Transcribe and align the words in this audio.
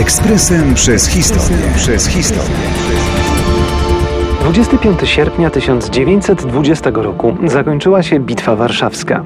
Ekspresem 0.00 0.74
przez 0.74 1.08
historię. 1.08 1.56
Przez 1.76 2.06
historię. 2.06 2.56
25 4.40 5.00
sierpnia 5.04 5.50
1920 5.50 6.90
roku 6.94 7.36
zakończyła 7.44 8.02
się 8.02 8.20
Bitwa 8.20 8.56
Warszawska. 8.56 9.24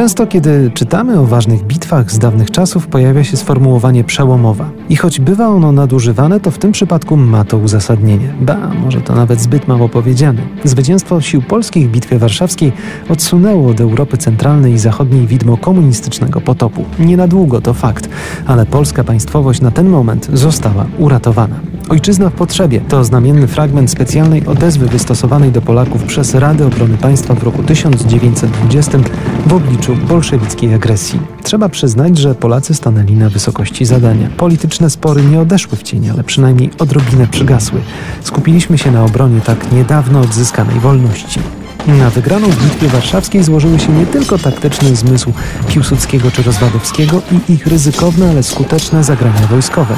Często, 0.00 0.26
kiedy 0.26 0.70
czytamy 0.74 1.20
o 1.20 1.26
ważnych 1.26 1.62
bitwach 1.62 2.12
z 2.12 2.18
dawnych 2.18 2.50
czasów, 2.50 2.86
pojawia 2.86 3.24
się 3.24 3.36
sformułowanie 3.36 4.04
przełomowa. 4.04 4.70
I 4.88 4.96
choć 4.96 5.20
bywa 5.20 5.48
ono 5.48 5.72
nadużywane, 5.72 6.40
to 6.40 6.50
w 6.50 6.58
tym 6.58 6.72
przypadku 6.72 7.16
ma 7.16 7.44
to 7.44 7.58
uzasadnienie. 7.58 8.34
Ba, 8.40 8.56
może 8.84 9.00
to 9.00 9.14
nawet 9.14 9.40
zbyt 9.40 9.68
mało 9.68 9.88
powiedziane. 9.88 10.42
Zwycięstwo 10.64 11.20
sił 11.20 11.42
polskich 11.42 11.88
w 11.88 11.90
Bitwie 11.90 12.18
Warszawskiej 12.18 12.72
odsunęło 13.08 13.70
od 13.70 13.80
Europy 13.80 14.18
Centralnej 14.18 14.72
i 14.72 14.78
Zachodniej 14.78 15.26
widmo 15.26 15.56
komunistycznego 15.56 16.40
potopu. 16.40 16.84
Nie 16.98 17.16
na 17.16 17.28
długo 17.28 17.60
to 17.60 17.74
fakt, 17.74 18.08
ale 18.46 18.66
polska 18.66 19.04
państwowość 19.04 19.60
na 19.60 19.70
ten 19.70 19.88
moment 19.88 20.28
została 20.32 20.86
uratowana. 20.98 21.69
Ojczyzna 21.90 22.30
w 22.30 22.32
potrzebie 22.32 22.80
to 22.80 23.04
znamienny 23.04 23.46
fragment 23.46 23.90
specjalnej 23.90 24.46
odezwy 24.46 24.86
wystosowanej 24.86 25.52
do 25.52 25.62
Polaków 25.62 26.04
przez 26.04 26.34
Radę 26.34 26.66
Obrony 26.66 26.96
Państwa 26.98 27.34
w 27.34 27.42
roku 27.42 27.62
1920 27.62 28.98
w 29.46 29.52
obliczu 29.52 29.96
bolszewickiej 29.96 30.74
agresji. 30.74 31.20
Trzeba 31.42 31.68
przyznać, 31.68 32.18
że 32.18 32.34
Polacy 32.34 32.74
stanęli 32.74 33.12
na 33.12 33.28
wysokości 33.28 33.84
zadania. 33.84 34.28
Polityczne 34.36 34.90
spory 34.90 35.24
nie 35.24 35.40
odeszły 35.40 35.78
w 35.78 35.82
cień, 35.82 36.08
ale 36.08 36.24
przynajmniej 36.24 36.70
odrobinę 36.78 37.26
przygasły. 37.26 37.80
Skupiliśmy 38.22 38.78
się 38.78 38.90
na 38.90 39.04
obronie 39.04 39.40
tak 39.40 39.72
niedawno 39.72 40.20
odzyskanej 40.20 40.80
wolności. 40.80 41.40
Na 41.86 42.10
wygraną 42.10 42.48
w 42.48 42.64
Bitwie 42.64 42.88
Warszawskiej 42.88 43.42
złożyły 43.42 43.78
się 43.80 43.92
nie 43.92 44.06
tylko 44.06 44.38
taktyczny 44.38 44.96
zmysł 44.96 45.32
Piłsudskiego 45.68 46.30
czy 46.30 46.42
Rozwadowskiego 46.42 47.22
i 47.48 47.52
ich 47.52 47.66
ryzykowne, 47.66 48.30
ale 48.30 48.42
skuteczne 48.42 49.04
zagrania 49.04 49.46
wojskowe, 49.46 49.94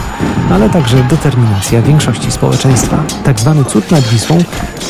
ale 0.51 0.71
także 0.71 0.97
determinacja 1.11 1.83
większości 1.83 2.31
społeczeństwa. 2.31 3.05
Tak 3.25 3.41
zwany 3.41 3.65
cud 3.65 3.91
nad 3.91 4.09
Wisłą 4.09 4.39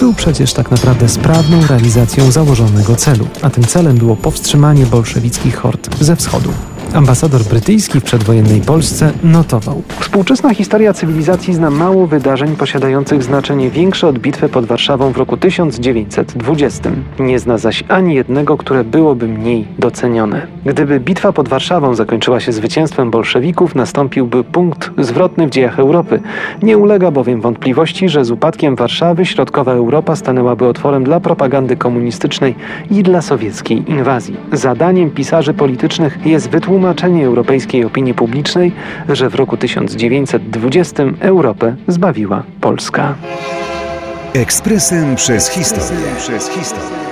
był 0.01 0.15
przecież 0.15 0.53
tak 0.53 0.71
naprawdę 0.71 1.09
sprawną 1.09 1.67
realizacją 1.67 2.31
założonego 2.31 2.97
celu, 2.97 3.27
a 3.43 3.51
tym 3.51 3.65
celem 3.65 3.97
było 3.97 4.17
powstrzymanie 4.17 4.87
bolszewickich 4.87 5.57
hord 5.57 6.05
ze 6.05 6.17
wschodu. 6.17 6.53
Ambasador 6.95 7.43
brytyjski 7.43 8.01
w 8.01 8.05
przedwojennej 8.05 8.61
Polsce 8.61 9.13
notował. 9.23 9.83
Współczesna 10.01 10.55
historia 10.55 10.93
cywilizacji 10.93 11.55
zna 11.55 11.71
mało 11.71 12.07
wydarzeń 12.07 12.57
posiadających 12.57 13.23
znaczenie 13.23 13.71
większe 13.71 14.09
od 14.09 14.19
bitwy 14.19 14.49
pod 14.49 14.67
Warszawą 14.67 15.13
w 15.13 15.17
roku 15.17 15.37
1920. 15.37 16.91
Nie 17.19 17.39
zna 17.39 17.59
zaś 17.59 17.85
ani 17.89 18.15
jednego, 18.15 18.57
które 18.57 18.85
byłoby 18.85 19.29
mniej 19.29 19.69
docenione. 19.79 20.47
Gdyby 20.65 21.01
bitwa 21.01 21.33
pod 21.33 21.49
Warszawą 21.49 21.95
zakończyła 21.95 22.41
się 22.41 22.53
zwycięstwem 22.53 23.11
bolszewików, 23.11 23.75
nastąpiłby 23.75 24.45
punkt 24.45 24.91
zwrotny 24.99 25.47
w 25.47 25.51
dziejach 25.51 25.79
Europy. 25.79 26.21
Nie 26.63 26.79
ulega 26.79 27.11
bowiem 27.11 27.41
wątpliwości, 27.41 28.09
że 28.09 28.25
z 28.25 28.31
upadkiem 28.31 28.77
Warszawy 28.77 29.27
środkowa 29.27 29.73
Europa 29.73 30.17
stanęłaby 30.17 30.67
otworem 30.67 31.05
dla 31.05 31.21
propagandy 31.21 31.77
komunistycznej 31.77 32.55
i 32.91 33.03
dla 33.03 33.23
sowieckiej 33.23 33.91
inwazji. 33.91 34.37
Zadaniem 34.53 35.11
pisarzy 35.11 35.55
politycznych 35.55 36.27
jest 36.27 36.51
wytłumaczenie 36.51 36.82
wytłumaczenie 36.83 37.27
europejskiej 37.27 37.85
opinii 37.85 38.15
publicznej, 38.15 38.73
że 39.09 39.31
w 39.31 39.35
roku 39.35 39.57
1920 39.57 41.03
Europę 41.21 41.77
zbawiła 41.89 42.43
Polska. 42.61 43.15
Ekspresem 44.35 45.17
przez 45.17 45.49
historię. 45.49 46.07
Przez 46.19 46.49
historię. 46.49 47.12